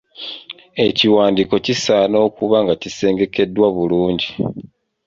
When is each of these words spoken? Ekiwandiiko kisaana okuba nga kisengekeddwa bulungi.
Ekiwandiiko 0.87 1.55
kisaana 1.65 2.17
okuba 2.27 2.57
nga 2.63 2.73
kisengekeddwa 2.81 3.67
bulungi. 3.75 4.29